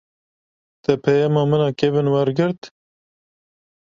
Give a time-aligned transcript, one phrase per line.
[0.83, 2.61] Te peyama min a kevin wergirt?